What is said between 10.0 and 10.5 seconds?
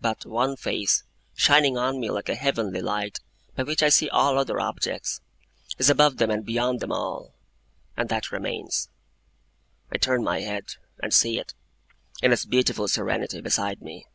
my